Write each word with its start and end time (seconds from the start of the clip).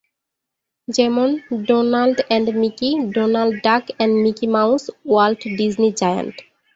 যেমনঃ 0.87 1.35
Donald 1.67 2.17
and 2.35 2.47
Mickey, 2.61 2.89
Donald 3.15 3.55
Duck 3.65 3.83
and 4.03 4.13
Mickey 4.23 4.47
Mouse, 4.55 4.83
Walt 5.05 5.41
Disney 5.57 5.89
giant. 5.99 6.35